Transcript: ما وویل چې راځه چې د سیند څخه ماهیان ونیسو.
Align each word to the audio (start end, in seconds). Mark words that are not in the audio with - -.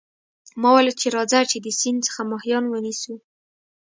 ما 0.61 0.69
وویل 0.71 0.93
چې 1.01 1.07
راځه 1.15 1.39
چې 1.51 1.57
د 1.61 1.67
سیند 1.79 1.99
څخه 2.07 2.21
ماهیان 2.31 2.65
ونیسو. 2.67 3.15